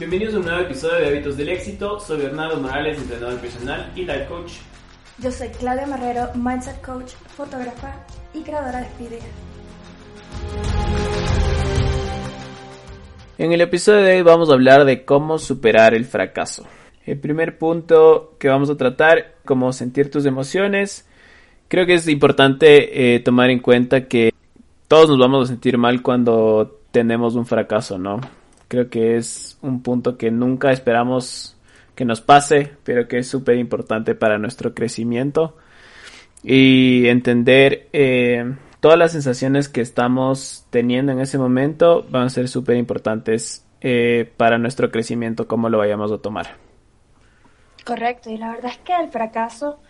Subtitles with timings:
[0.00, 2.00] Bienvenidos a un nuevo episodio de Hábitos del Éxito.
[2.00, 4.52] Soy Bernardo Morales, entrenador personal y life coach.
[5.18, 9.18] Yo soy Claudia Marrero, mindset coach, fotógrafa y creadora de Speedy.
[13.36, 16.64] En el episodio de hoy vamos a hablar de cómo superar el fracaso.
[17.04, 21.06] El primer punto que vamos a tratar, cómo sentir tus emociones.
[21.68, 24.32] Creo que es importante eh, tomar en cuenta que
[24.88, 28.39] todos nos vamos a sentir mal cuando tenemos un fracaso, ¿no?
[28.70, 31.56] Creo que es un punto que nunca esperamos
[31.96, 35.56] que nos pase, pero que es súper importante para nuestro crecimiento
[36.44, 42.46] y entender eh, todas las sensaciones que estamos teniendo en ese momento van a ser
[42.46, 46.54] súper importantes eh, para nuestro crecimiento, cómo lo vayamos a tomar.
[47.84, 49.80] Correcto, y la verdad es que el fracaso,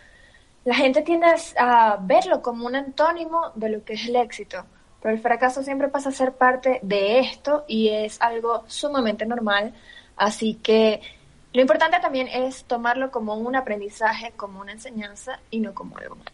[0.65, 1.27] la gente tiende
[1.59, 4.65] a verlo como un antónimo de lo que es el éxito.
[5.01, 9.73] Pero el fracaso siempre pasa a ser parte de esto y es algo sumamente normal.
[10.15, 11.01] Así que
[11.53, 16.15] lo importante también es tomarlo como un aprendizaje, como una enseñanza y no como algo
[16.15, 16.31] malo.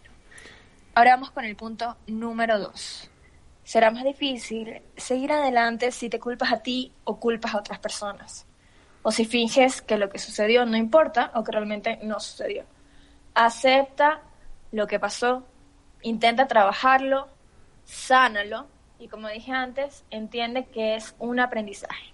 [0.93, 3.09] Ahora vamos con el punto número dos.
[3.63, 8.45] Será más difícil seguir adelante si te culpas a ti o culpas a otras personas.
[9.01, 12.65] O si finges que lo que sucedió no importa o que realmente no sucedió.
[13.33, 14.21] Acepta
[14.71, 15.45] lo que pasó,
[16.01, 17.27] intenta trabajarlo,
[17.87, 18.67] sánalo
[18.99, 22.13] y como dije antes, entiende que es un aprendizaje.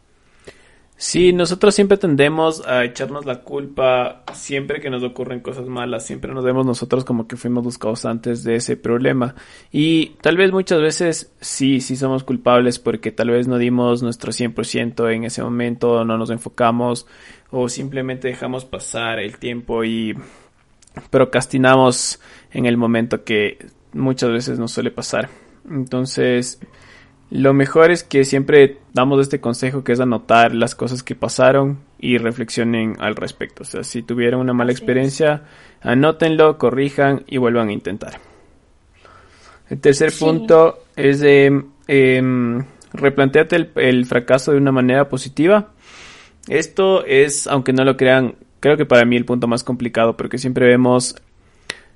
[0.96, 6.32] Sí, nosotros siempre tendemos a echarnos la culpa siempre que nos ocurren cosas malas, siempre
[6.32, 9.36] nos vemos nosotros como que fuimos los causantes de ese problema.
[9.72, 14.32] Y tal vez muchas veces sí, sí somos culpables porque tal vez no dimos nuestro
[14.32, 17.08] 100% en ese momento, no nos enfocamos
[17.50, 20.16] o simplemente dejamos pasar el tiempo y
[21.10, 22.20] procrastinamos
[22.52, 23.58] en el momento que
[23.94, 25.43] muchas veces nos suele pasar.
[25.70, 26.60] Entonces,
[27.30, 31.80] lo mejor es que siempre damos este consejo que es anotar las cosas que pasaron
[32.00, 33.64] y reflexionen al respecto.
[33.64, 35.44] O sea, si tuvieron una mala experiencia,
[35.82, 38.20] anótenlo, corrijan y vuelvan a intentar.
[39.70, 45.72] El tercer punto es de em, replanteate el, el fracaso de una manera positiva.
[46.48, 50.38] Esto es, aunque no lo crean, creo que para mí el punto más complicado, porque
[50.38, 51.16] siempre vemos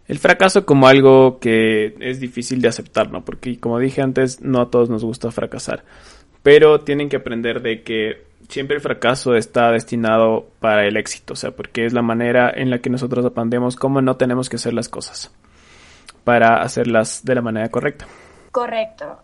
[0.07, 3.25] el fracaso como algo que es difícil de aceptar, ¿no?
[3.25, 5.84] Porque como dije antes, no a todos nos gusta fracasar.
[6.44, 11.35] Pero tienen que aprender de que siempre el fracaso está destinado para el éxito, o
[11.35, 14.73] sea, porque es la manera en la que nosotros aprendemos cómo no tenemos que hacer
[14.73, 15.34] las cosas
[16.23, 18.06] para hacerlas de la manera correcta.
[18.51, 19.19] Correcto,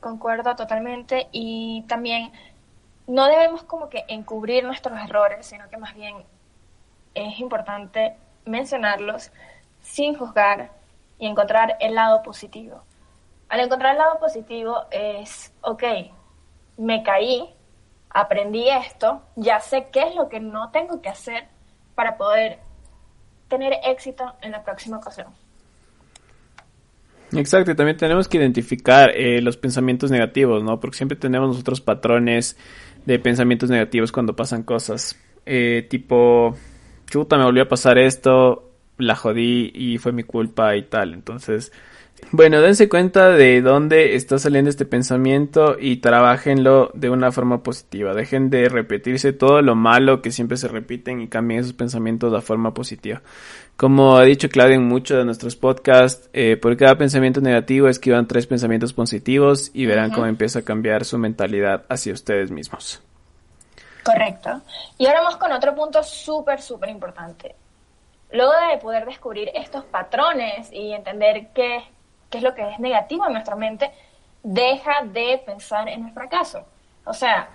[0.00, 2.32] concuerdo totalmente y también
[3.06, 6.16] no debemos como que encubrir nuestros errores, sino que más bien
[7.14, 8.14] es importante
[8.46, 9.30] mencionarlos
[9.84, 10.72] sin juzgar
[11.18, 12.82] y encontrar el lado positivo.
[13.48, 15.84] Al encontrar el lado positivo es, ok,
[16.78, 17.54] me caí,
[18.10, 21.44] aprendí esto, ya sé qué es lo que no tengo que hacer
[21.94, 22.58] para poder
[23.48, 25.28] tener éxito en la próxima ocasión.
[27.32, 30.80] Exacto, también tenemos que identificar eh, los pensamientos negativos, ¿no?
[30.80, 32.56] Porque siempre tenemos nosotros patrones
[33.04, 35.18] de pensamientos negativos cuando pasan cosas.
[35.44, 36.54] Eh, tipo,
[37.06, 41.14] chuta, me volvió a pasar esto, la jodí y fue mi culpa y tal.
[41.14, 41.72] Entonces,
[42.30, 48.14] bueno, dense cuenta de dónde está saliendo este pensamiento y trabajenlo de una forma positiva.
[48.14, 52.40] Dejen de repetirse todo lo malo que siempre se repiten y cambien esos pensamientos de
[52.40, 53.22] forma positiva.
[53.76, 58.26] Como ha dicho Claudia en muchos de nuestros podcasts, eh, por cada pensamiento negativo escriban
[58.26, 63.02] tres pensamientos positivos y verán cómo empieza a cambiar su mentalidad hacia ustedes mismos.
[64.04, 64.62] Correcto.
[64.98, 67.54] Y ahora vamos con otro punto súper, súper importante.
[68.34, 71.84] Luego de poder descubrir estos patrones y entender qué,
[72.30, 73.92] qué es lo que es negativo en nuestra mente,
[74.42, 76.64] deja de pensar en el fracaso.
[77.04, 77.48] O sea,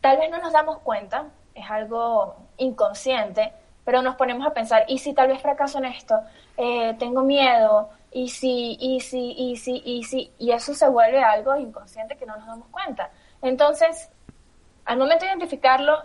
[0.00, 3.52] tal vez no nos damos cuenta, es algo inconsciente,
[3.84, 6.18] pero nos ponemos a pensar, ¿y si tal vez fracaso en esto?
[6.56, 11.22] Eh, tengo miedo, y si, y si, y si, y si, y eso se vuelve
[11.22, 13.10] algo inconsciente que no nos damos cuenta.
[13.42, 14.10] Entonces,
[14.86, 16.02] al momento de identificarlo,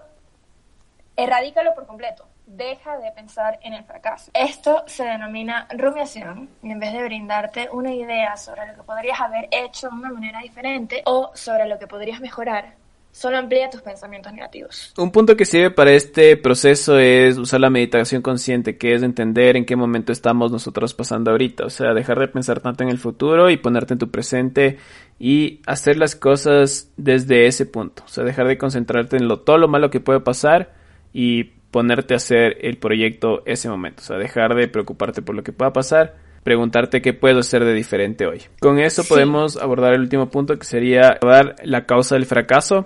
[1.15, 4.31] erradícalo por completo deja de pensar en el fracaso.
[4.33, 9.19] Esto se denomina rumiación y en vez de brindarte una idea sobre lo que podrías
[9.19, 12.75] haber hecho de una manera diferente o sobre lo que podrías mejorar,
[13.13, 14.93] solo amplía tus pensamientos negativos.
[14.97, 19.55] Un punto que sirve para este proceso es usar la meditación consciente, que es entender
[19.55, 22.97] en qué momento estamos nosotros pasando ahorita, o sea, dejar de pensar tanto en el
[22.97, 24.79] futuro y ponerte en tu presente
[25.19, 29.59] y hacer las cosas desde ese punto, o sea, dejar de concentrarte en lo, todo
[29.59, 30.73] lo malo que puede pasar
[31.13, 34.03] y ponerte a hacer el proyecto ese momento.
[34.03, 37.73] O sea, dejar de preocuparte por lo que pueda pasar, preguntarte qué puedo hacer de
[37.73, 38.43] diferente hoy.
[38.61, 42.85] Con eso podemos abordar el último punto que sería dar la causa del fracaso.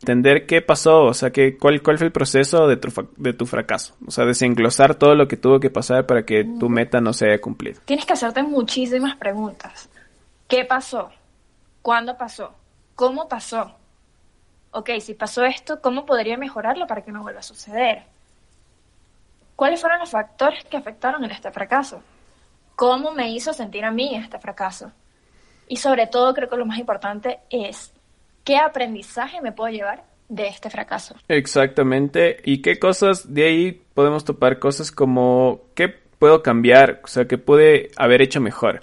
[0.00, 3.46] entender qué pasó, o sea, que, cuál, cuál fue el proceso de tu, de tu
[3.46, 3.96] fracaso.
[4.06, 7.28] O sea, desenglosar todo lo que tuvo que pasar para que tu meta no se
[7.28, 7.80] haya cumplido.
[7.86, 9.88] Tienes que hacerte muchísimas preguntas.
[10.46, 11.10] ¿Qué pasó?
[11.80, 12.52] ¿Cuándo pasó?
[12.94, 13.74] ¿Cómo pasó?
[14.72, 18.02] Ok, si pasó esto, ¿cómo podría mejorarlo para que no vuelva a suceder?
[19.56, 22.02] ¿Cuáles fueron los factores que afectaron en este fracaso?
[22.76, 24.92] ¿Cómo me hizo sentir a mí este fracaso?
[25.66, 27.92] Y sobre todo, creo que lo más importante es
[28.44, 31.16] qué aprendizaje me puedo llevar de este fracaso.
[31.28, 32.36] Exactamente.
[32.44, 34.58] ¿Y qué cosas de ahí podemos topar?
[34.58, 38.82] Cosas como qué puedo cambiar, o sea, qué pude haber hecho mejor.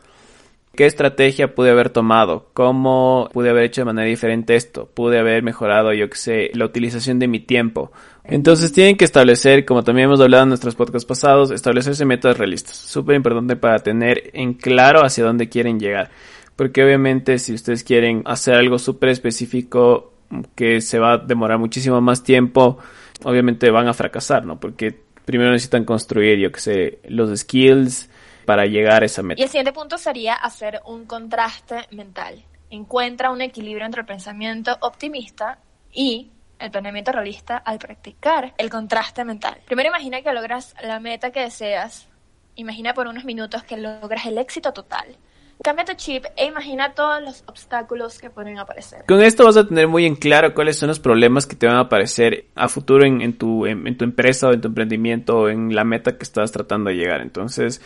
[0.76, 2.48] ¿Qué estrategia pude haber tomado?
[2.54, 4.90] ¿Cómo pude haber hecho de manera diferente esto?
[4.92, 7.92] ¿Pude haber mejorado, yo qué sé, la utilización de mi tiempo?
[8.24, 12.76] Entonces tienen que establecer, como también hemos hablado en nuestros podcasts pasados, establecerse metas realistas.
[12.76, 16.10] Súper importante para tener en claro hacia dónde quieren llegar.
[16.56, 20.14] Porque obviamente si ustedes quieren hacer algo súper específico
[20.56, 22.80] que se va a demorar muchísimo más tiempo,
[23.24, 24.60] obviamente van a fracasar, ¿no?
[24.60, 28.10] Porque primero necesitan construir, yo que sé, los skills
[28.46, 29.40] para llegar a esa meta.
[29.40, 32.44] Y el siguiente punto sería hacer un contraste mental.
[32.70, 35.60] Encuentra un equilibrio entre el pensamiento optimista
[35.92, 39.58] y el planeamiento realista al practicar el contraste mental.
[39.66, 42.08] Primero imagina que logras la meta que deseas.
[42.56, 45.18] Imagina por unos minutos que logras el éxito total.
[45.64, 49.06] Cambia tu chip e imagina todos los obstáculos que pueden aparecer.
[49.08, 51.78] Con esto vas a tener muy en claro cuáles son los problemas que te van
[51.78, 55.74] a aparecer a futuro en, tu, en, tu empresa o en tu emprendimiento o en
[55.74, 57.22] la meta que estás tratando de llegar.
[57.22, 57.82] Entonces,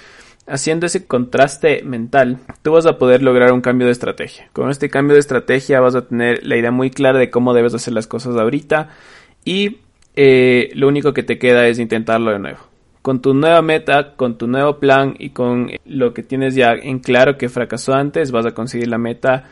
[0.48, 4.50] haciendo ese contraste mental, tú vas a poder lograr un cambio de estrategia.
[4.54, 7.74] Con este cambio de estrategia vas a tener la idea muy clara de cómo debes
[7.74, 8.90] hacer las cosas ahorita
[9.46, 9.78] y
[10.16, 12.60] eh, lo único que te queda es intentarlo de nuevo
[13.08, 17.00] con tu nueva meta, con tu nuevo plan y con lo que tienes ya en
[17.00, 19.46] claro que fracasó antes, vas a conseguir la meta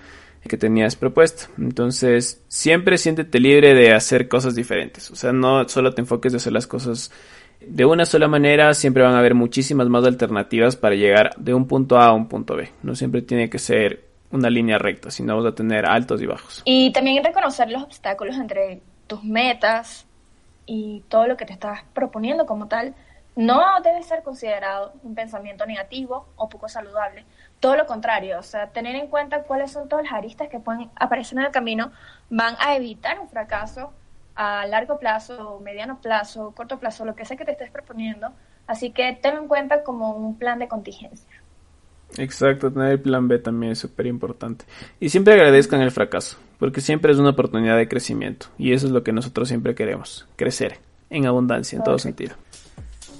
[0.47, 1.45] que tenías propuesto.
[1.57, 5.09] Entonces, siempre siéntete libre de hacer cosas diferentes.
[5.11, 7.11] O sea, no solo te enfoques de hacer las cosas
[7.61, 11.67] de una sola manera, siempre van a haber muchísimas más alternativas para llegar de un
[11.67, 12.69] punto A a un punto B.
[12.83, 16.61] No siempre tiene que ser una línea recta, sino vas a tener altos y bajos.
[16.65, 20.05] Y también reconocer los obstáculos entre tus metas
[20.65, 22.93] y todo lo que te estás proponiendo como tal
[23.35, 27.25] no debe ser considerado un pensamiento negativo o poco saludable.
[27.59, 30.89] Todo lo contrario, o sea, tener en cuenta cuáles son todas las aristas que pueden
[30.95, 31.91] aparecer en el camino
[32.29, 33.91] van a evitar un fracaso
[34.35, 38.31] a largo plazo, mediano plazo, corto plazo, lo que sea que te estés proponiendo.
[38.67, 41.29] Así que tenlo en cuenta como un plan de contingencia.
[42.17, 44.65] Exacto, tener el plan B también es súper importante.
[44.99, 48.47] Y siempre agradezcan el fracaso, porque siempre es una oportunidad de crecimiento.
[48.57, 50.79] Y eso es lo que nosotros siempre queremos, crecer
[51.09, 52.35] en abundancia, en todo sentido.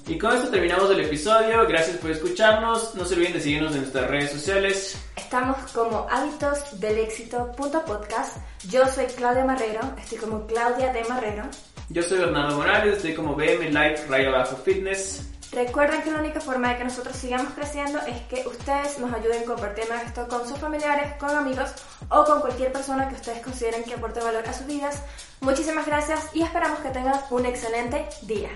[0.07, 1.65] Y con esto terminamos el episodio.
[1.67, 2.93] Gracias por escucharnos.
[2.93, 4.95] No se olviden de seguirnos en nuestras redes sociales.
[5.15, 8.37] Estamos como hábitosdelexito.podcast.
[8.69, 9.81] Yo soy Claudia Marrero.
[9.97, 11.45] Estoy como Claudia de Marrero.
[11.89, 12.97] Yo soy Bernardo Morales.
[12.97, 15.27] Estoy como BM Life Rayo Abajo Fitness.
[15.51, 19.43] Recuerden que la única forma de que nosotros sigamos creciendo es que ustedes nos ayuden
[19.45, 21.73] compartiendo esto con sus familiares, con amigos
[22.09, 25.01] o con cualquier persona que ustedes consideren que aporte valor a sus vidas.
[25.41, 28.49] Muchísimas gracias y esperamos que tengan un excelente día.